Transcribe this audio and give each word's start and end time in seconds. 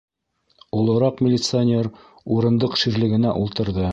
Олораҡ 0.77 1.21
милиционер 1.25 1.91
урындыҡ 2.37 2.81
ширлегенә 2.85 3.37
ултырҙы. 3.45 3.89